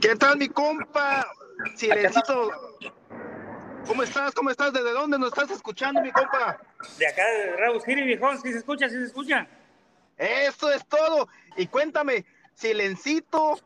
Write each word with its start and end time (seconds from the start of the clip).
¿Qué 0.00 0.14
tal, 0.14 0.38
mi 0.38 0.48
compa? 0.48 1.26
Silencito. 1.74 2.50
¿Cómo 3.86 4.04
estás? 4.04 4.32
¿Cómo 4.32 4.50
estás? 4.50 4.72
¿Desde 4.72 4.92
dónde 4.92 5.18
nos 5.18 5.30
estás 5.30 5.50
escuchando, 5.50 6.00
mi 6.00 6.12
compa? 6.12 6.60
De 6.98 7.06
acá 7.06 7.24
de 7.26 7.56
Raúl 7.56 7.80
City, 7.82 8.02
viejón. 8.02 8.40
¿Sí 8.40 8.52
se 8.52 8.58
escucha? 8.58 8.88
¿Sí 8.88 8.94
se 8.94 9.06
escucha? 9.06 9.48
Eso 10.16 10.70
es 10.70 10.86
todo. 10.86 11.28
Y 11.56 11.66
cuéntame, 11.66 12.24
Silencito, 12.54 13.58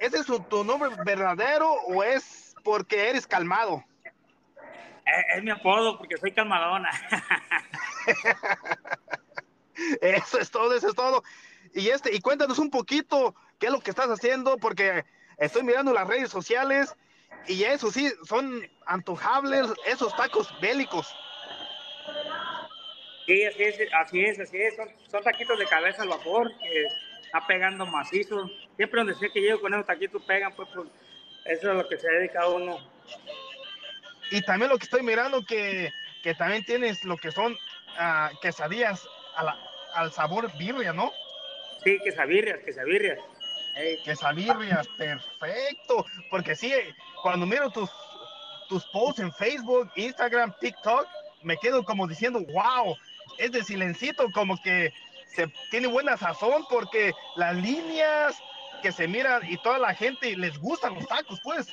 ¿ese 0.00 0.18
es 0.18 0.26
tu 0.48 0.64
nombre 0.64 0.90
verdadero 1.04 1.72
o 1.72 2.02
es 2.02 2.56
porque 2.64 3.10
eres 3.10 3.26
calmado? 3.26 3.84
Es, 5.36 5.42
mi 5.44 5.50
apodo 5.50 5.96
porque 5.98 6.16
soy 6.16 6.32
calmadona. 6.32 6.90
eso 10.00 10.38
es 10.38 10.50
todo, 10.50 10.74
eso 10.74 10.88
es 10.88 10.94
todo. 10.94 11.22
Y 11.74 11.88
este, 11.88 12.14
y 12.14 12.20
cuéntanos 12.20 12.58
un 12.58 12.70
poquito 12.70 13.34
qué 13.60 13.66
es 13.66 13.72
lo 13.72 13.80
que 13.80 13.90
estás 13.90 14.08
haciendo, 14.08 14.58
porque 14.58 15.04
estoy 15.38 15.62
mirando 15.62 15.92
las 15.92 16.06
redes 16.06 16.30
sociales 16.30 16.94
y 17.46 17.64
eso 17.64 17.90
sí, 17.90 18.12
son 18.24 18.68
antojables 18.86 19.66
esos 19.86 20.14
tacos 20.16 20.52
bélicos. 20.60 21.14
Sí, 23.26 23.44
así 23.44 23.62
es, 23.62 23.80
así 23.92 24.24
es, 24.24 24.40
así 24.40 24.56
es. 24.60 24.74
Son, 25.10 25.22
taquitos 25.22 25.58
de 25.58 25.66
cabeza 25.66 26.02
al 26.02 26.08
vapor 26.08 26.50
que 26.58 26.84
está 27.24 27.46
pegando 27.46 27.86
macizo. 27.86 28.50
Siempre 28.76 29.00
donde 29.00 29.14
sé 29.14 29.30
que 29.30 29.40
llego 29.40 29.60
con 29.60 29.72
esos 29.74 29.86
taquitos 29.86 30.22
pegan, 30.24 30.52
pues, 30.54 30.68
pues 30.74 30.88
eso 31.44 31.70
es 31.70 31.76
lo 31.76 31.88
que 31.88 31.98
se 31.98 32.10
dedica 32.10 32.48
uno. 32.48 32.78
Y 34.30 34.42
también 34.42 34.70
lo 34.70 34.78
que 34.78 34.84
estoy 34.84 35.02
mirando 35.02 35.44
que, 35.44 35.90
que 36.22 36.34
también 36.34 36.64
tienes 36.64 37.04
lo 37.04 37.16
que 37.16 37.30
son 37.30 37.52
uh, 37.52 38.38
quesadillas 38.40 39.06
al 39.94 40.12
sabor 40.12 40.50
birria, 40.58 40.92
¿no? 40.92 41.12
Sí, 41.84 41.98
quesabirrias, 42.04 42.60
quesabirrias. 42.60 43.18
Hey. 43.74 43.98
Quesabirrias, 44.04 44.86
perfecto. 44.98 46.06
Porque 46.30 46.54
sí, 46.54 46.72
cuando 47.22 47.46
miro 47.46 47.70
tus, 47.70 47.90
tus 48.68 48.84
posts 48.86 49.20
en 49.20 49.32
Facebook, 49.32 49.90
Instagram, 49.96 50.54
TikTok, 50.60 51.06
me 51.42 51.56
quedo 51.56 51.84
como 51.84 52.06
diciendo, 52.06 52.40
wow, 52.40 52.96
es 53.38 53.52
de 53.52 53.64
silencito, 53.64 54.30
como 54.32 54.60
que 54.62 54.92
se 55.34 55.48
tiene 55.70 55.88
buena 55.88 56.16
sazón 56.16 56.64
porque 56.68 57.12
las 57.36 57.56
líneas 57.56 58.36
que 58.82 58.92
se 58.92 59.08
miran 59.08 59.42
y 59.50 59.56
toda 59.58 59.78
la 59.78 59.94
gente 59.94 60.36
les 60.36 60.58
gustan 60.58 60.94
los 60.94 61.06
tacos, 61.06 61.40
pues. 61.42 61.66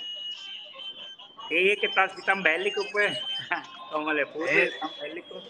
Sí, 1.49 1.75
¿qué 1.81 1.89
tal? 1.93 2.11
Si 2.15 2.21
tan 2.23 2.43
bélico, 2.43 2.81
pues. 2.91 3.17
Como 3.91 4.13
le 4.13 4.25
puse, 4.27 4.65
eh, 4.65 4.71
tan 4.79 4.91
bélico. 5.01 5.41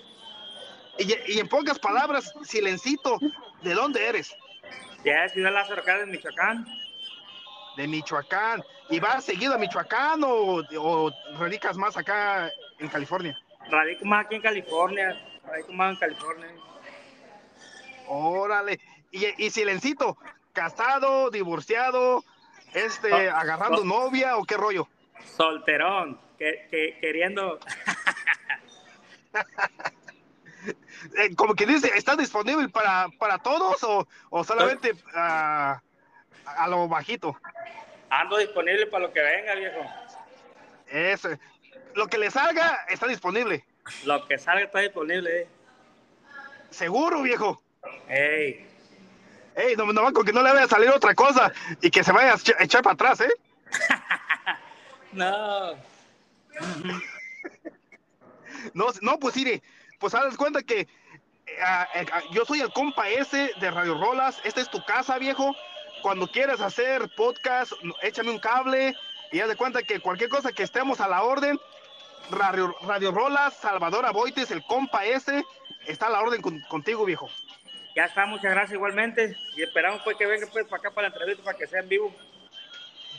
Y, 0.98 1.34
y, 1.34 1.40
en 1.40 1.48
pocas 1.48 1.78
palabras, 1.78 2.34
Silencito, 2.44 3.18
¿de 3.62 3.74
dónde 3.74 4.06
eres? 4.06 4.36
Ya, 5.04 5.28
Ciudad 5.30 5.54
Lázaro, 5.54 5.82
acá 5.82 5.98
de 5.98 6.06
Michoacán. 6.06 6.66
De 7.78 7.88
Michoacán. 7.88 8.64
¿Y 8.90 9.00
vas 9.00 9.24
seguido 9.24 9.54
a 9.54 9.58
Michoacán 9.58 10.24
o, 10.24 10.62
o 10.78 11.12
radicas 11.38 11.78
más 11.78 11.96
acá 11.96 12.52
en 12.80 12.88
California? 12.90 13.40
Radico 13.70 14.06
más 14.06 14.26
aquí 14.26 14.36
en 14.36 14.42
California. 14.42 15.40
Radico 15.46 15.74
más 15.74 15.94
en 15.94 16.00
California. 16.00 16.48
Órale. 18.08 18.80
Y, 19.12 19.46
y 19.46 19.50
Silencito, 19.50 20.18
casado, 20.54 21.30
divorciado, 21.30 22.24
este, 22.74 23.30
agarrando 23.30 23.84
novia 23.84 24.38
o 24.38 24.44
qué 24.44 24.58
rollo? 24.58 24.88
solterón, 25.38 26.20
que, 26.38 26.68
que 26.72 26.98
queriendo. 27.00 27.60
Eh, 31.18 31.36
como 31.36 31.56
que 31.56 31.66
dice, 31.66 31.92
¿está 31.96 32.16
disponible 32.16 32.70
para, 32.70 33.08
para 33.18 33.38
todos 33.38 33.84
o, 33.84 34.08
o 34.30 34.44
solamente 34.44 34.92
uh, 34.92 35.78
a 36.46 36.68
lo 36.68 36.88
bajito? 36.88 37.38
Ando 38.10 38.38
disponible 38.38 38.88
para 38.88 39.08
lo 39.08 39.14
que 39.14 39.22
venga, 39.22 39.56
viejo. 39.56 39.86
Eso. 40.88 41.30
Lo 41.96 42.08
que 42.08 42.18
le 42.18 42.32
salga 42.32 42.86
está 42.90 43.08
disponible. 43.08 43.64
Lo 44.06 44.26
que 44.28 44.38
salga 44.38 44.66
está 44.66 44.80
disponible. 44.80 45.42
Eh. 45.42 45.48
Seguro, 46.72 47.22
viejo. 47.22 47.62
Ey. 48.08 48.68
Ey, 49.56 49.76
no, 49.76 49.92
no, 49.92 50.14
con 50.14 50.26
que 50.26 50.34
no 50.34 50.42
le 50.42 50.52
vaya 50.52 50.66
a 50.66 50.70
salir 50.70 50.90
otra 50.90 51.14
cosa 51.14 51.52
y 51.82 51.90
que 51.90 52.04
se 52.04 52.12
vaya 52.12 52.34
a 52.34 52.64
echar 52.64 52.82
para 52.82 52.94
atrás, 52.94 53.22
¿eh? 53.22 53.34
No. 55.12 55.72
no, 58.76 58.86
no, 59.02 59.20
pues 59.20 59.36
mire, 59.36 59.64
pues 60.00 60.14
haz 60.16 60.36
cuenta 60.38 60.64
que 60.64 60.88
uh, 61.48 62.34
yo 62.34 62.46
soy 62.46 62.62
el 62.62 62.72
compa 62.72 63.10
ese 63.10 63.52
de 63.60 63.72
Radio 63.72 64.00
Rolas, 64.00 64.40
esta 64.44 64.62
es 64.62 64.70
tu 64.70 64.84
casa, 64.86 65.18
viejo. 65.18 65.56
Cuando 66.02 66.32
quieras 66.32 66.62
hacer 66.62 67.10
podcast, 67.16 67.74
échame 68.02 68.32
un 68.32 68.40
cable 68.40 68.96
y 69.32 69.40
haz 69.42 69.50
de 69.50 69.56
cuenta 69.56 69.84
que 69.84 70.00
cualquier 70.00 70.30
cosa 70.30 70.52
que 70.52 70.64
estemos 70.64 71.02
a 71.02 71.08
la 71.08 71.24
orden, 71.24 71.60
Radio, 72.32 72.76
Radio 72.84 73.12
Rolas, 73.12 73.54
Salvador 73.56 74.06
Aboites, 74.06 74.52
el 74.52 74.64
compa 74.64 75.06
ese, 75.06 75.44
está 75.88 76.08
a 76.08 76.12
la 76.12 76.22
orden 76.22 76.42
con, 76.42 76.60
contigo, 76.62 77.06
viejo. 77.06 77.30
Ya 77.96 78.06
está, 78.06 78.26
muchas 78.26 78.52
gracias 78.52 78.74
igualmente. 78.74 79.36
Y 79.58 79.64
esperamos 79.64 80.02
pues 80.04 80.16
que 80.16 80.26
venga 80.26 80.48
pues 80.48 80.66
para 80.68 80.80
acá 80.80 80.92
para 80.92 81.10
la 81.10 81.14
entrevista 81.14 81.44
para 81.44 81.58
que 81.58 81.68
sea 81.68 81.82
en 81.82 81.90
vivo. 81.90 82.16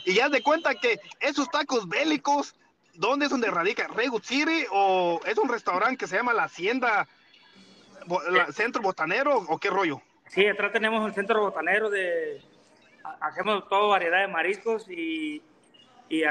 Y 0.05 0.15
ya 0.15 0.29
de 0.29 0.41
cuenta 0.41 0.73
que 0.73 0.99
esos 1.19 1.49
tacos 1.51 1.87
bélicos, 1.87 2.55
¿dónde 2.95 3.25
es 3.25 3.31
donde 3.31 3.49
radica? 3.49 3.87
¿Regu 3.87 4.19
City 4.19 4.65
o 4.71 5.19
es 5.25 5.37
un 5.37 5.49
restaurante 5.49 5.97
que 5.97 6.07
se 6.07 6.17
llama 6.17 6.33
La 6.33 6.43
Hacienda, 6.43 7.07
la, 8.29 8.51
Centro 8.51 8.81
Botanero 8.81 9.37
o 9.37 9.57
qué 9.57 9.69
rollo? 9.69 10.01
Sí, 10.27 10.45
atrás 10.47 10.71
tenemos 10.71 11.05
el 11.07 11.13
Centro 11.13 11.41
Botanero 11.41 11.89
de... 11.89 12.41
Hacemos 13.19 13.67
toda 13.67 13.87
variedad 13.87 14.21
de 14.21 14.27
mariscos 14.27 14.87
y, 14.89 15.41
y, 16.07 16.23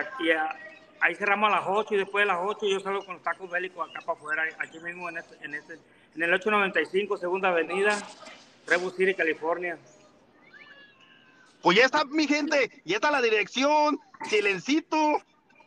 ahí 1.00 1.15
cerramos 1.16 1.53
a 1.53 1.56
las 1.56 1.65
8 1.66 1.94
y 1.94 1.99
después 1.99 2.22
de 2.22 2.26
las 2.26 2.38
8 2.41 2.66
yo 2.66 2.81
salgo 2.81 3.04
con 3.04 3.15
los 3.15 3.22
tacos 3.25 3.50
bélicos 3.50 3.88
acá 3.88 4.00
para 4.00 4.19
afuera, 4.19 4.44
aquí 4.59 4.78
mismo 4.78 5.09
en, 5.09 5.19
este, 5.19 5.37
en, 5.44 5.54
este, 5.54 5.75
en 6.15 6.22
el 6.22 6.32
895, 6.32 7.16
Segunda 7.16 7.49
Avenida, 7.49 7.99
Regu 8.66 8.91
City, 8.91 9.15
California. 9.15 9.78
Pues 11.60 11.76
ya 11.76 11.84
está, 11.84 12.04
mi 12.04 12.26
gente, 12.26 12.70
ya 12.84 12.97
está 12.97 13.10
la 13.10 13.20
dirección, 13.20 13.99
silencito 14.28 15.20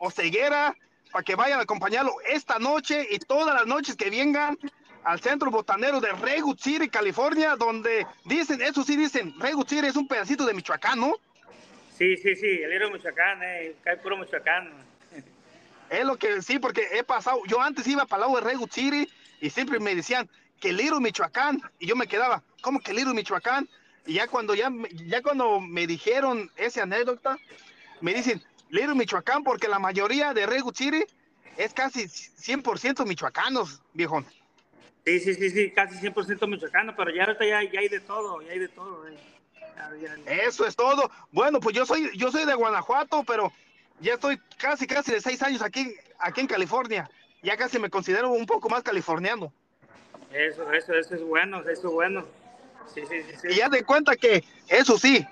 o 0.04 0.12
ceguera, 0.12 0.76
para 1.12 1.24
que 1.24 1.36
vayan 1.36 1.60
a 1.60 1.64
acompañarlo 1.64 2.14
esta 2.28 2.60
noche 2.60 3.08
y 3.10 3.20
todas 3.20 3.56
las 3.56 3.66
noches 3.66 3.96
que 3.96 4.10
vengan 4.10 4.60
al 5.06 5.22
centro 5.22 5.50
botanero 5.50 6.02
de 6.02 6.12
Regu 6.12 6.56
City, 6.58 6.90
California, 6.90 7.56
donde 7.56 8.06
dicen, 8.26 8.62
eso 8.62 8.84
sí 8.84 8.98
dicen, 8.98 9.34
Regu 9.40 9.64
City 9.64 9.88
es 9.88 9.96
un 9.96 10.08
pedacito 10.08 10.46
de 10.46 10.54
Michoacán, 10.54 11.00
¿no? 11.00 11.14
Sí, 11.98 12.18
sí, 12.18 12.36
sí, 12.36 12.48
el 12.48 12.70
libro 12.70 12.92
Michoacán, 12.92 13.40
eh, 13.44 13.76
cae 13.82 13.96
puro 13.98 14.18
Michoacán. 14.18 14.74
Es 15.90 16.06
lo 16.06 16.18
que 16.18 16.42
sí, 16.42 16.60
porque 16.60 16.86
he 16.92 17.04
pasado, 17.04 17.40
yo 17.48 17.62
antes 17.62 17.88
iba 17.88 18.06
para 18.06 18.26
el 18.26 18.32
lado 18.32 18.42
de 18.42 18.52
Regu 18.52 18.68
City 18.70 19.08
y 19.40 19.50
siempre 19.52 19.80
me 19.80 19.96
decían 19.96 20.30
que 20.60 20.74
Little 20.74 21.00
Michoacán, 21.00 21.62
y 21.80 21.88
yo 21.88 21.96
me 21.96 22.08
quedaba, 22.08 22.44
¿cómo 22.62 22.82
que 22.82 22.94
Little 22.94 23.14
Michoacán? 23.14 23.70
Y 24.06 24.16
ya 24.16 24.28
cuando 24.28 24.54
ya, 24.54 24.70
ya 25.06 25.22
cuando 25.22 25.62
me 25.62 25.88
dijeron 25.88 26.52
esa 26.58 26.84
anécdota, 26.84 27.38
me 28.02 28.14
dicen, 28.14 28.44
Little 28.74 28.96
Michoacán, 28.96 29.44
porque 29.44 29.68
la 29.68 29.78
mayoría 29.78 30.34
de 30.34 30.48
Regu 30.48 30.74
City 30.74 31.06
es 31.58 31.76
casi 31.76 32.06
100% 32.06 33.06
michoacanos, 33.06 33.84
viejo. 33.94 34.24
Sí, 35.06 35.20
sí, 35.20 35.36
sí, 35.36 35.52
sí, 35.52 35.72
casi 35.72 35.96
100% 36.00 36.48
michoacano, 36.48 36.96
pero 36.96 37.14
ya 37.14 37.26
ahorita 37.26 37.46
ya, 37.46 37.60
hay 37.60 37.88
de 37.88 38.00
todo, 38.00 38.42
ya 38.42 38.52
hay 38.52 38.58
de 38.58 38.70
todo. 38.70 39.08
Eh. 39.08 39.16
Eso 40.26 40.66
es 40.66 40.76
todo. 40.76 41.12
Bueno, 41.32 41.60
pues 41.60 41.76
yo 41.76 41.86
soy, 41.86 42.10
yo 42.18 42.32
soy 42.32 42.46
de 42.46 42.56
Guanajuato, 42.56 43.24
pero 43.24 43.54
ya 44.00 44.16
estoy 44.16 44.42
casi, 44.58 44.88
casi 44.88 45.12
de 45.12 45.22
seis 45.22 45.44
años 45.44 45.62
aquí, 45.62 45.94
aquí 46.18 46.42
en 46.42 46.48
California. 46.48 47.08
Ya 47.44 47.56
casi 47.58 47.78
me 47.78 47.92
considero 47.92 48.32
un 48.32 48.48
poco 48.48 48.70
más 48.70 48.82
californiano. 48.82 49.54
Eso, 50.32 50.72
eso, 50.72 50.94
eso 50.96 51.14
es 51.14 51.22
bueno, 51.22 51.60
eso 51.62 51.90
es 51.90 51.94
bueno. 51.94 52.26
Y 53.44 53.54
ya 53.54 53.70
de 53.70 53.84
cuenta 53.84 54.16
que, 54.16 54.44
eso 54.68 54.98
sí, 54.98 55.24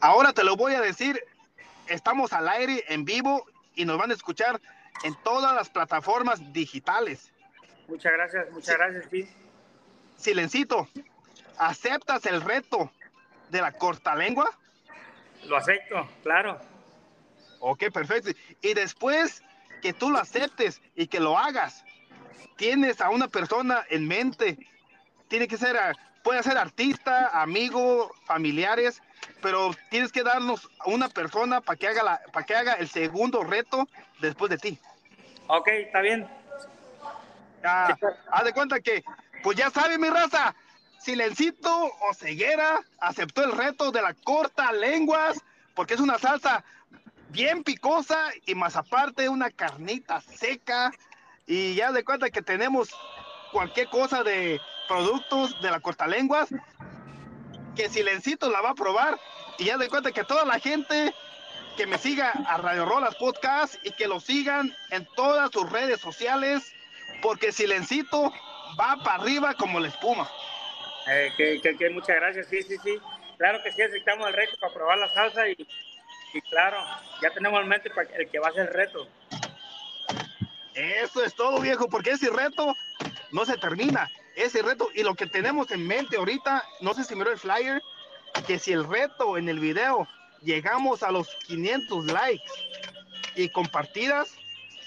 ahora 0.00 0.32
te 0.32 0.44
lo 0.44 0.54
voy 0.54 0.74
a 0.74 0.80
decir, 0.80 1.20
estamos 1.88 2.32
al 2.32 2.48
aire 2.48 2.84
en 2.88 3.04
vivo 3.04 3.46
y 3.74 3.84
nos 3.84 3.98
van 3.98 4.10
a 4.10 4.14
escuchar 4.14 4.60
en 5.02 5.14
todas 5.22 5.54
las 5.54 5.68
plataformas 5.68 6.52
digitales. 6.52 7.30
Muchas 7.88 8.12
gracias, 8.12 8.50
muchas 8.50 8.76
gracias, 8.76 9.06
sí. 9.10 9.28
Silencito, 10.16 10.88
¿aceptas 11.58 12.24
el 12.26 12.40
reto 12.40 12.90
de 13.50 13.60
la 13.60 13.72
corta 13.72 14.14
lengua? 14.14 14.50
Lo 15.44 15.56
acepto, 15.56 16.08
claro. 16.22 16.60
Ok, 17.60 17.84
perfecto. 17.92 18.30
Y 18.62 18.74
después 18.74 19.42
que 19.82 19.92
tú 19.92 20.10
lo 20.10 20.18
aceptes 20.18 20.80
y 20.94 21.06
que 21.06 21.20
lo 21.20 21.38
hagas, 21.38 21.84
tienes 22.56 23.00
a 23.00 23.10
una 23.10 23.28
persona 23.28 23.84
en 23.90 24.08
mente, 24.08 24.58
tiene 25.28 25.48
que 25.48 25.58
ser 25.58 25.76
puede 26.24 26.42
ser 26.42 26.58
artista, 26.58 27.40
amigo, 27.40 28.10
familiares, 28.24 29.00
pero 29.40 29.72
tienes 29.90 30.10
que 30.10 30.24
darnos 30.24 30.68
una 30.86 31.08
persona 31.08 31.60
para 31.60 31.76
que 31.76 31.86
haga 31.86 32.02
la, 32.02 32.20
para 32.32 32.46
que 32.46 32.56
haga 32.56 32.72
el 32.72 32.88
segundo 32.88 33.44
reto 33.44 33.86
después 34.20 34.50
de 34.50 34.58
ti. 34.58 34.78
Ok, 35.46 35.68
está 35.68 36.00
bien. 36.00 36.26
Ah, 37.62 37.96
haz 38.32 38.44
de 38.44 38.52
cuenta 38.52 38.80
que, 38.80 39.04
pues 39.42 39.56
ya 39.56 39.70
sabe 39.70 39.98
mi 39.98 40.08
raza, 40.08 40.54
Silencito 40.98 41.70
o 41.70 42.14
Ceguera 42.14 42.80
aceptó 42.98 43.44
el 43.44 43.52
reto 43.52 43.92
de 43.92 44.00
la 44.00 44.14
corta 44.14 44.72
lenguas, 44.72 45.38
porque 45.74 45.94
es 45.94 46.00
una 46.00 46.18
salsa 46.18 46.64
bien 47.28 47.62
picosa 47.62 48.30
y 48.46 48.54
más 48.54 48.76
aparte 48.76 49.28
una 49.28 49.50
carnita 49.50 50.22
seca 50.22 50.90
y 51.46 51.74
ya 51.74 51.92
de 51.92 52.04
cuenta 52.04 52.30
que 52.30 52.40
tenemos 52.40 52.88
cualquier 53.52 53.88
cosa 53.90 54.22
de 54.22 54.60
productos 54.88 55.60
de 55.60 55.70
la 55.70 55.80
cortalenguas 55.80 56.48
que 57.74 57.88
Silencito 57.88 58.50
la 58.50 58.60
va 58.60 58.70
a 58.70 58.74
probar 58.74 59.18
y 59.58 59.64
ya 59.64 59.76
de 59.78 59.88
cuenta 59.88 60.12
que 60.12 60.24
toda 60.24 60.44
la 60.44 60.58
gente 60.58 61.14
que 61.76 61.86
me 61.86 61.98
siga 61.98 62.30
a 62.46 62.56
Radio 62.58 62.84
Rolas 62.84 63.16
Podcast 63.16 63.74
y 63.84 63.90
que 63.92 64.06
lo 64.06 64.20
sigan 64.20 64.74
en 64.90 65.06
todas 65.16 65.50
sus 65.50 65.70
redes 65.70 66.00
sociales 66.00 66.72
porque 67.20 67.52
Silencito 67.52 68.32
va 68.78 68.96
para 69.02 69.22
arriba 69.22 69.54
como 69.54 69.80
la 69.80 69.88
espuma. 69.88 70.28
Eh, 71.08 71.32
que, 71.36 71.76
que, 71.76 71.90
muchas 71.90 72.16
gracias, 72.16 72.46
sí, 72.48 72.62
sí, 72.62 72.76
sí. 72.82 72.98
Claro 73.38 73.62
que 73.62 73.72
sí, 73.72 73.82
aceptamos 73.82 74.28
el 74.28 74.34
reto 74.34 74.56
para 74.60 74.72
probar 74.72 74.98
la 74.98 75.08
salsa 75.12 75.48
y, 75.48 75.56
y 76.32 76.40
claro, 76.42 76.78
ya 77.20 77.30
tenemos 77.30 77.60
en 77.60 77.68
mente 77.68 77.90
el 78.16 78.30
que 78.30 78.38
va 78.38 78.48
a 78.48 78.52
ser 78.52 78.68
el 78.68 78.74
reto. 78.74 79.08
Eso 80.74 81.22
es 81.24 81.34
todo, 81.34 81.60
viejo, 81.60 81.88
porque 81.88 82.12
ese 82.12 82.30
reto 82.30 82.74
no 83.32 83.44
se 83.44 83.56
termina. 83.58 84.10
Ese 84.36 84.62
reto 84.62 84.88
y 84.94 85.02
lo 85.02 85.14
que 85.14 85.26
tenemos 85.26 85.70
en 85.70 85.86
mente 85.86 86.16
ahorita, 86.16 86.64
no 86.80 86.94
sé 86.94 87.04
si 87.04 87.14
miró 87.14 87.30
el 87.30 87.38
flyer, 87.38 87.82
que 88.46 88.58
si 88.58 88.72
el 88.72 88.84
reto 88.88 89.38
en 89.38 89.48
el 89.48 89.60
video 89.60 90.08
llegamos 90.42 91.02
a 91.02 91.12
los 91.12 91.28
500 91.46 92.06
likes 92.06 92.52
y 93.36 93.48
compartidas, 93.48 94.34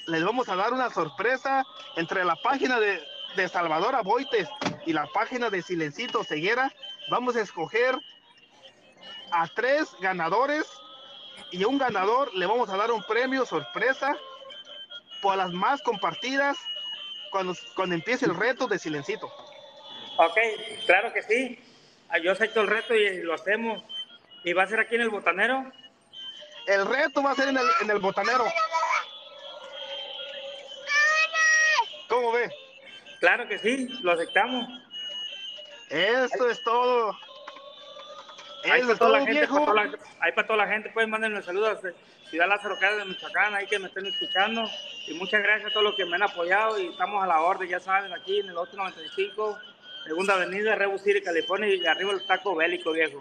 les 0.08 0.24
vamos 0.24 0.50
a 0.50 0.56
dar 0.56 0.74
una 0.74 0.90
sorpresa 0.90 1.66
entre 1.96 2.26
la 2.26 2.36
página 2.36 2.80
de, 2.80 3.02
de 3.36 3.48
Salvador 3.48 3.96
Aboites 3.96 4.50
y 4.86 4.94
la 4.94 5.06
página 5.08 5.50
de 5.50 5.62
Silencito 5.62 6.24
Ceguera. 6.24 6.74
Vamos 7.10 7.36
a 7.36 7.42
escoger 7.42 7.98
a 9.32 9.48
tres 9.48 9.90
ganadores 10.02 10.66
y 11.52 11.64
a 11.64 11.68
un 11.68 11.78
ganador 11.78 12.34
le 12.36 12.46
vamos 12.46 12.70
a 12.70 12.78
dar 12.78 12.92
un 12.92 13.04
premio 13.04 13.46
sorpresa 13.46 14.18
por 15.22 15.38
las 15.38 15.52
más 15.52 15.82
compartidas 15.82 16.58
cuando, 17.32 17.56
cuando 17.76 17.96
empiece 17.96 18.26
el 18.26 18.36
reto 18.36 18.68
de 18.68 18.80
Silencito. 18.80 19.28
Ok, 20.18 20.38
claro 20.86 21.14
que 21.14 21.24
sí. 21.24 21.60
Ah, 22.10 22.18
yo 22.20 22.32
acepto 22.32 22.62
el 22.62 22.68
reto 22.68 22.96
y 22.96 23.22
lo 23.22 23.34
hacemos. 23.34 23.84
¿Y 24.44 24.54
va 24.54 24.64
a 24.64 24.68
ser 24.68 24.80
aquí 24.80 24.96
en 24.96 25.02
el 25.02 25.10
botanero? 25.10 25.72
El 26.68 26.86
reto 26.86 27.22
va 27.22 27.32
a 27.32 27.36
ser 27.36 27.50
en 27.50 27.58
el, 27.58 27.68
en 27.82 27.90
el 27.92 28.00
botanero. 28.00 28.46
¿Cómo 32.08 32.32
ve? 32.32 32.50
Claro 33.20 33.48
que 33.48 33.58
sí, 33.58 33.88
lo 34.02 34.12
aceptamos. 34.14 34.68
Eso 35.90 36.50
es 36.50 36.64
todo. 36.64 37.18
Ahí 38.72 38.82
para, 38.82 38.96
toda 38.96 39.20
la 39.20 39.26
gente, 39.26 39.48
para, 39.48 39.66
toda 39.66 39.74
la, 39.74 39.82
ahí 40.20 40.32
para 40.34 40.48
toda 40.48 40.58
la 40.58 40.68
gente, 40.68 40.92
pues 40.94 41.08
saludos 41.46 41.80
a 41.84 42.30
Ciudad 42.30 42.48
Lázaro 42.48 42.78
Cárdenas 42.80 43.08
de 43.08 43.14
Michoacán, 43.14 43.56
ahí 43.56 43.68
que 43.68 43.80
me 43.80 43.88
estén 43.88 44.06
escuchando. 44.06 44.64
Y 45.08 45.14
muchas 45.14 45.42
gracias 45.42 45.70
a 45.70 45.74
todos 45.74 45.86
los 45.86 45.96
que 45.96 46.06
me 46.06 46.16
han 46.16 46.24
apoyado 46.24 46.80
y 46.80 46.88
estamos 46.88 47.24
a 47.24 47.28
la 47.28 47.42
orden, 47.42 47.70
ya 47.70 47.80
saben, 47.80 48.12
aquí 48.14 48.40
en 48.40 48.50
el 48.50 48.58
895, 48.58 49.60
Segunda 50.06 50.34
Avenida, 50.34 50.76
Rebus 50.76 51.02
City, 51.02 51.22
California, 51.22 51.74
y 51.74 51.86
arriba 51.86 52.14
el 52.14 52.26
taco 52.26 52.56
bélico, 52.56 52.92
viejo. 52.92 53.20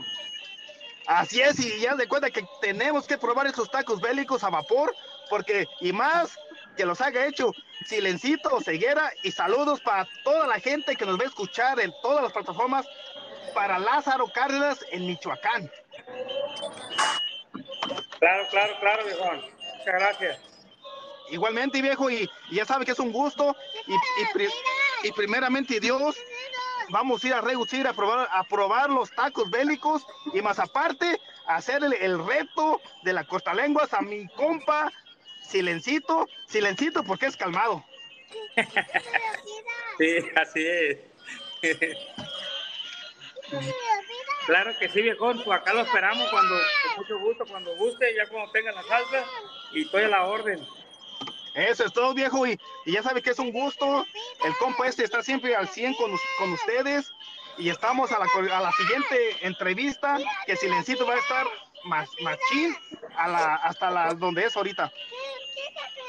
Así 1.06 1.40
es, 1.40 1.58
y 1.60 1.80
ya 1.80 1.94
de 1.94 2.08
cuenta 2.08 2.30
que 2.30 2.44
tenemos 2.60 3.06
que 3.06 3.16
probar 3.16 3.46
esos 3.46 3.70
tacos 3.70 4.00
bélicos 4.00 4.42
a 4.42 4.50
vapor, 4.50 4.92
porque, 5.30 5.68
y 5.80 5.92
más, 5.92 6.36
que 6.76 6.84
los 6.84 7.00
haga 7.00 7.26
hecho 7.26 7.52
Silencito, 7.86 8.60
Ceguera, 8.60 9.12
y 9.22 9.30
saludos 9.30 9.80
para 9.80 10.06
toda 10.24 10.46
la 10.46 10.58
gente 10.58 10.96
que 10.96 11.06
nos 11.06 11.18
va 11.18 11.24
a 11.24 11.28
escuchar 11.28 11.78
en 11.80 11.92
todas 12.02 12.22
las 12.22 12.32
plataformas 12.32 12.86
para 13.56 13.78
Lázaro 13.78 14.28
Cárdenas 14.28 14.84
en 14.90 15.06
Michoacán. 15.06 15.70
Claro, 18.18 18.44
claro, 18.50 18.74
claro, 18.80 19.04
viejo. 19.04 19.24
Muchas 19.32 19.84
gracias. 19.84 20.40
Igualmente, 21.30 21.80
viejo, 21.80 22.10
y, 22.10 22.30
ya 22.50 22.66
sabe 22.66 22.84
que 22.84 22.92
es 22.92 22.98
un 22.98 23.12
gusto. 23.12 23.56
Y, 25.02 25.12
primeramente, 25.12 25.80
Dios, 25.80 26.16
vamos 26.90 27.24
a 27.24 27.28
ir 27.28 27.34
a 27.34 27.40
reducir 27.40 27.86
a 27.86 27.94
probar, 27.94 28.28
a 28.30 28.44
probar 28.44 28.90
los 28.90 29.10
tacos 29.12 29.50
bélicos 29.50 30.06
y 30.34 30.42
más 30.42 30.58
aparte, 30.58 31.18
hacer 31.46 31.82
el, 31.82 32.26
reto 32.26 32.82
de 33.04 33.14
la 33.14 33.24
cortalenguas 33.24 33.94
a 33.94 34.02
mi 34.02 34.28
compa 34.28 34.92
Silencito, 35.40 36.28
Silencito 36.46 37.04
porque 37.04 37.26
es 37.26 37.36
calmado. 37.38 37.82
sí, 39.98 40.16
así 40.36 40.66
es. 40.66 40.98
Claro 44.46 44.76
que 44.78 44.88
sí, 44.88 45.02
viejón, 45.02 45.42
pues 45.44 45.60
acá 45.60 45.74
lo 45.74 45.80
esperamos 45.80 46.28
cuando, 46.30 46.54
con 46.54 46.96
mucho 46.98 47.18
gusto, 47.18 47.44
cuando 47.46 47.74
guste, 47.76 48.14
ya 48.14 48.26
cuando 48.28 48.50
tenga 48.52 48.72
la 48.72 48.82
salsa 48.84 49.24
y 49.72 49.82
estoy 49.82 50.04
a 50.04 50.08
la 50.08 50.24
orden. 50.24 50.64
Eso 51.54 51.84
es 51.84 51.92
todo, 51.92 52.14
viejo, 52.14 52.46
y, 52.46 52.60
ya 52.84 53.02
sabe 53.02 53.22
que 53.22 53.30
es 53.30 53.38
un 53.38 53.50
gusto. 53.50 54.06
El 54.44 54.54
compa 54.58 54.86
este 54.86 55.04
está 55.04 55.22
siempre 55.22 55.56
al 55.56 55.68
100 55.68 55.94
con, 55.94 56.12
con 56.38 56.52
ustedes 56.52 57.10
y 57.58 57.70
estamos 57.70 58.12
a 58.12 58.18
la, 58.18 58.26
a 58.56 58.60
la 58.60 58.72
siguiente 58.72 59.46
entrevista, 59.46 60.18
que 60.46 60.56
Silencito 60.56 61.06
va 61.06 61.14
a 61.14 61.18
estar 61.18 61.46
más 61.84 62.08
machín 62.20 62.76
a 63.16 63.28
la, 63.28 63.54
hasta 63.56 63.90
la, 63.90 64.14
donde 64.14 64.44
es 64.44 64.56
ahorita. 64.56 64.92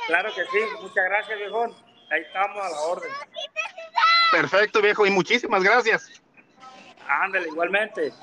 Claro 0.08 0.34
que 0.36 0.44
sí, 0.46 0.60
muchas 0.82 1.06
gracias, 1.06 1.38
viejón. 1.40 1.76
Ahí 2.10 2.22
estamos 2.22 2.66
a 2.66 2.70
la 2.70 2.80
orden. 2.82 3.12
Perfecto, 4.32 4.82
viejo, 4.82 5.06
y 5.06 5.12
muchísimas 5.12 5.64
gracias. 5.64 6.17
Ándale, 7.08 7.48
igualmente. 7.48 8.14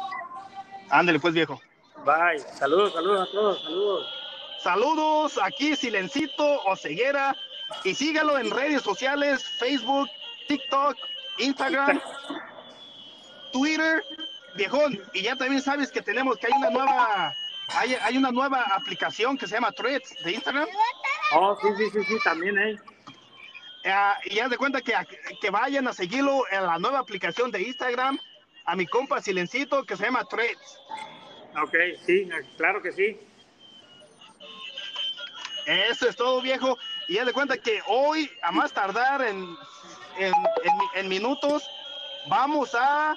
Ándale, 0.90 1.18
pues, 1.20 1.34
viejo. 1.34 1.60
Bye. 2.04 2.38
Saludos, 2.38 2.92
saludos 2.92 3.28
a 3.28 3.32
todos, 3.32 3.62
saludos. 3.62 4.24
Saludos, 4.62 5.38
aquí 5.42 5.76
Silencito 5.76 6.62
o 6.64 6.76
Ceguera. 6.76 7.36
Y 7.82 7.94
sígalo 7.94 8.38
en 8.38 8.50
redes 8.50 8.82
sociales, 8.82 9.44
Facebook, 9.58 10.08
TikTok, 10.48 10.96
Instagram, 11.38 12.00
Twitter, 13.52 14.02
viejón. 14.56 15.00
Y 15.12 15.22
ya 15.22 15.36
también 15.36 15.62
sabes 15.62 15.90
que 15.90 16.02
tenemos 16.02 16.36
que 16.38 16.46
hay 16.46 16.52
una 16.52 16.70
nueva, 16.70 17.34
hay, 17.68 17.94
hay 17.94 18.16
una 18.16 18.30
nueva 18.30 18.62
aplicación 18.74 19.36
que 19.36 19.46
se 19.46 19.54
llama 19.54 19.72
Threads 19.72 20.14
de 20.24 20.32
Instagram. 20.32 20.68
Oh, 21.32 21.56
sí, 21.60 21.68
sí, 21.76 21.90
sí, 21.90 22.04
sí, 22.04 22.14
también. 22.22 22.58
Eh, 22.58 22.78
y 24.26 24.34
ya 24.36 24.48
de 24.48 24.56
cuenta 24.56 24.80
que, 24.80 24.94
que 25.40 25.50
vayan 25.50 25.88
a 25.88 25.92
seguirlo 25.92 26.44
en 26.50 26.64
la 26.64 26.78
nueva 26.78 26.98
aplicación 26.98 27.50
de 27.50 27.62
Instagram 27.62 28.18
a 28.64 28.76
mi 28.76 28.86
compa 28.86 29.20
Silencito 29.20 29.84
que 29.84 29.96
se 29.96 30.04
llama 30.04 30.24
Threads. 30.24 30.80
Ok, 31.62 31.74
sí, 32.04 32.28
claro 32.56 32.82
que 32.82 32.92
sí. 32.92 33.20
Eso 35.66 36.08
es 36.08 36.16
todo, 36.16 36.40
viejo. 36.42 36.78
Y 37.08 37.14
ya 37.14 37.24
de 37.24 37.32
cuenta 37.32 37.56
que 37.56 37.80
hoy, 37.86 38.30
a 38.42 38.50
más 38.52 38.72
tardar 38.72 39.22
en, 39.22 39.56
en, 40.94 41.08
minutos, 41.08 41.68
vamos 42.28 42.74
a 42.74 43.14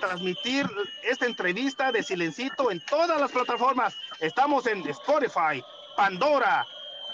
transmitir 0.00 0.66
esta 1.02 1.26
entrevista 1.26 1.90
de 1.92 2.02
Silencito 2.02 2.70
en 2.70 2.80
todas 2.86 3.20
las 3.20 3.32
plataformas. 3.32 3.96
Estamos 4.20 4.66
en 4.66 4.86
Spotify, 4.88 5.62
Pandora, 5.96 6.66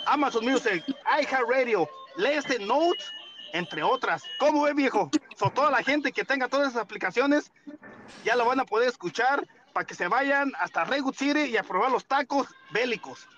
Amazon 0.07 0.45
Music, 0.45 0.85
iHeartRadio, 1.21 1.89
Listen 2.17 2.67
Notes 2.67 3.11
entre 3.53 3.83
otras. 3.83 4.23
¿Cómo 4.39 4.63
ve, 4.63 4.75
viejo? 4.75 5.11
So, 5.37 5.51
toda 5.51 5.71
la 5.71 5.83
gente 5.83 6.13
que 6.13 6.25
tenga 6.25 6.49
todas 6.49 6.71
esas 6.71 6.83
aplicaciones 6.83 7.53
ya 8.25 8.37
lo 8.37 8.45
van 8.45 8.61
a 8.61 8.65
poder 8.65 8.89
escuchar 8.89 9.47
para 9.73 9.87
que 9.87 9.95
se 9.95 10.09
vayan 10.09 10.53
hasta 10.59 10.85
Redwood 10.85 11.15
City 11.15 11.45
y 11.45 11.57
a 11.57 11.63
probar 11.63 11.91
los 11.91 12.05
tacos 12.05 12.49
bélicos. 12.73 13.29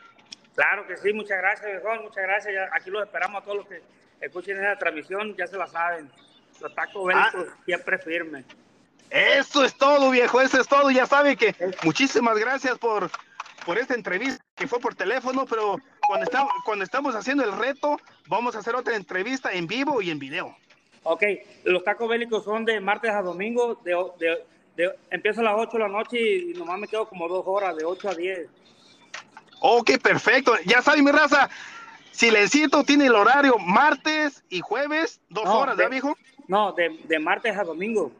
Claro 0.55 0.87
que 0.87 0.97
sí, 0.97 1.13
muchas 1.13 1.39
gracias, 1.39 1.71
viejo, 1.71 2.03
muchas 2.03 2.23
gracias. 2.25 2.71
aquí 2.73 2.91
los 2.91 3.05
esperamos 3.05 3.43
a 3.43 3.45
todos 3.45 3.59
los 3.59 3.67
que 3.67 3.83
escuchen 4.21 4.59
esa 4.59 4.79
transmisión, 4.79 5.35
ya 5.37 5.47
se 5.47 5.57
la 5.57 5.67
saben. 5.67 6.11
Los 6.61 6.75
tacos 6.75 7.07
bélicos 7.07 7.47
ah. 7.51 7.57
siempre 7.65 7.99
firmes. 7.99 8.45
Eso 9.11 9.65
es 9.65 9.77
todo, 9.77 10.11
viejo, 10.11 10.41
eso 10.41 10.61
es 10.61 10.67
todo. 10.67 10.91
Ya 10.91 11.07
sabe 11.07 11.37
que 11.37 11.55
muchísimas 11.83 12.39
gracias 12.39 12.79
por, 12.79 13.11
por 13.67 13.79
esta 13.79 13.95
entrevista 13.95 14.43
que 14.55 14.67
fue 14.67 14.81
por 14.81 14.95
teléfono, 14.95 15.45
pero 15.45 15.77
cuando, 16.07 16.25
estamos, 16.25 16.53
cuando 16.65 16.85
estamos 16.85 17.15
haciendo 17.15 17.45
el 17.45 17.53
reto, 17.53 17.99
vamos 18.27 18.55
a 18.57 18.59
hacer 18.59 18.75
otra 18.75 18.97
entrevista 18.97 19.53
en 19.53 19.67
vivo 19.67 20.03
y 20.03 20.11
en 20.11 20.19
video. 20.19 20.57
Ok, 21.05 21.23
los 21.65 21.83
tacos 21.83 22.09
bélicos 22.09 22.45
son 22.45 22.65
de 22.65 22.81
martes 22.81 23.11
a 23.11 23.23
domingo, 23.23 23.81
de, 23.85 23.93
de, 24.19 24.45
de, 24.77 24.95
empiezo 25.11 25.41
a 25.41 25.45
las 25.45 25.55
8 25.57 25.71
de 25.73 25.79
la 25.79 25.89
noche 25.89 26.19
y 26.21 26.55
nomás 26.55 26.79
me 26.79 26.87
quedo 26.89 27.09
como 27.09 27.29
dos 27.29 27.45
horas, 27.47 27.77
de 27.77 27.85
8 27.85 28.09
a 28.09 28.15
10. 28.15 28.49
Ok, 29.61 29.91
perfecto. 30.03 30.55
Ya 30.65 30.83
sabe 30.83 31.03
mi 31.03 31.11
raza, 31.11 31.51
Silencito 32.13 32.85
tiene 32.85 33.07
el 33.07 33.15
horario 33.15 33.59
martes 33.59 34.45
y 34.49 34.61
jueves, 34.61 35.21
dos 35.29 35.47
horas, 35.47 35.77
¿ya, 35.77 35.89
viejo? 35.89 36.17
No, 36.47 36.73
de, 36.73 37.01
de 37.05 37.19
martes 37.19 37.57
a 37.57 37.65
domingo 37.65 38.13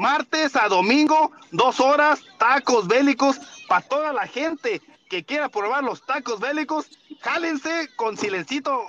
martes 0.00 0.56
a 0.56 0.66
domingo, 0.68 1.30
dos 1.50 1.78
horas, 1.78 2.22
tacos 2.38 2.88
bélicos 2.88 3.38
para 3.68 3.86
toda 3.86 4.12
la 4.14 4.26
gente 4.26 4.80
que 5.10 5.24
quiera 5.24 5.50
probar 5.50 5.84
los 5.84 6.06
tacos 6.06 6.40
bélicos. 6.40 6.88
Jálense 7.20 7.90
con 7.96 8.16
silencito 8.16 8.86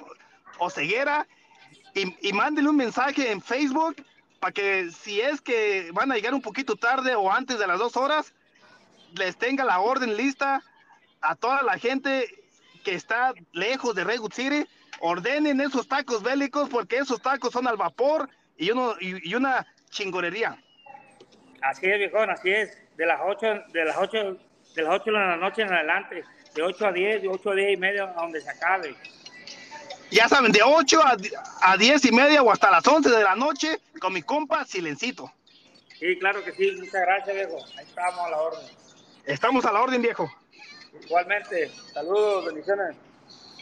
o 0.60 0.70
ceguera 0.70 1.28
y, 1.94 2.16
y 2.26 2.32
mándenle 2.32 2.70
un 2.70 2.78
mensaje 2.78 3.32
en 3.32 3.42
Facebook 3.42 4.06
para 4.40 4.54
que 4.54 4.92
si 4.92 5.20
es 5.20 5.42
que 5.42 5.90
van 5.94 6.12
a 6.12 6.16
llegar 6.16 6.34
un 6.34 6.42
poquito 6.42 6.76
tarde 6.78 7.16
o 7.16 7.30
antes 7.32 7.60
de 7.60 7.68
las 7.68 7.80
dos 7.80 7.98
horas, 7.98 8.34
les 9.16 9.36
tenga 9.36 9.66
la 9.66 9.80
orden 9.80 10.16
lista 10.16 10.64
a 11.22 11.36
toda 11.36 11.64
la 11.64 11.78
gente 11.78 12.28
que 12.84 12.94
está 12.94 13.34
lejos 13.52 13.94
de 13.96 14.04
Redwood 14.04 14.34
City, 14.34 14.68
ordenen 15.00 15.60
esos 15.60 15.88
tacos 15.88 16.24
bélicos 16.24 16.70
porque 16.70 16.98
esos 16.98 17.22
tacos 17.22 17.52
son 17.52 17.68
al 17.68 17.78
vapor 17.78 18.30
y, 18.58 18.72
una 18.72 19.68
chingonería. 19.90 20.58
Así 21.62 21.88
es, 21.88 21.98
viejón, 21.98 22.30
así 22.30 22.52
es. 22.52 22.78
De 22.98 23.06
las 23.06 23.20
8 23.24 23.48
de 23.74 23.86
las 23.86 23.98
8 23.98 24.38
de 24.76 24.84
las 24.84 24.96
8 24.96 25.04
de 25.06 25.12
la 25.12 25.38
noche 25.38 25.62
en 25.62 25.74
adelante, 25.74 26.24
de 26.54 26.62
8 26.62 26.88
a 26.88 26.92
10, 26.92 27.22
de 27.22 27.28
8 27.28 27.52
a 27.52 27.56
10 27.56 27.74
y 27.74 27.78
media 27.78 28.04
a 28.04 28.22
donde 28.22 28.42
se 28.42 28.50
acabe. 28.50 28.96
Ya 30.12 30.28
saben, 30.28 30.52
de 30.52 30.62
8 30.64 31.02
a, 31.04 31.18
a 31.62 31.78
10 31.78 32.06
y 32.06 32.12
media 32.12 32.42
o 32.44 32.52
hasta 32.52 32.70
las 32.70 32.86
11 32.86 33.10
de 33.10 33.24
la 33.24 33.36
noche 33.36 33.80
con 34.00 34.14
mi 34.14 34.22
compa 34.22 34.66
Silencito. 34.66 35.32
Sí, 36.00 36.18
claro 36.18 36.44
que 36.44 36.52
sí. 36.54 36.72
Muchas 36.78 37.02
gracias, 37.02 37.36
viejo. 37.36 37.58
Ahí 37.78 37.86
estamos 37.86 38.20
a 38.26 38.30
la 38.30 38.38
orden. 38.38 38.66
Estamos 39.26 39.66
a 39.66 39.72
la 39.72 39.82
orden, 39.82 40.02
viejo. 40.02 40.32
Igualmente. 41.04 41.72
Saludos, 41.94 42.46
bendiciones. 42.46 42.96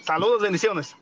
Saludos, 0.04 0.42
bendiciones. 0.42 0.96